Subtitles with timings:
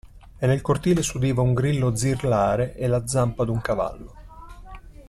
[0.39, 4.13] E nel cortile s'udiva un grillo zirlare e la zampa d'un cavallo.